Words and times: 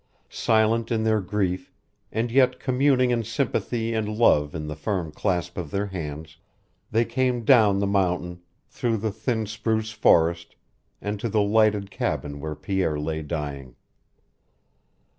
Silent 0.29 0.91
in 0.91 1.03
their 1.03 1.21
grief, 1.21 1.71
and 2.11 2.31
yet 2.31 2.59
communing 2.59 3.11
in 3.11 3.23
sympathy 3.23 3.93
and 3.93 4.09
love 4.09 4.55
in 4.55 4.65
the 4.65 4.75
firm 4.75 5.11
clasp 5.11 5.59
of 5.59 5.69
their 5.69 5.85
hands, 5.85 6.37
they 6.89 7.05
came 7.05 7.45
down 7.45 7.77
the 7.77 7.85
mountain, 7.85 8.41
through 8.67 8.97
the 8.97 9.11
thin 9.11 9.45
spruce 9.45 9.91
forest, 9.91 10.55
and 11.03 11.19
to 11.19 11.29
the 11.29 11.41
lighted 11.43 11.91
cabin 11.91 12.39
where 12.39 12.55
Pierre 12.55 12.99
lay 12.99 13.21
dying. 13.21 13.75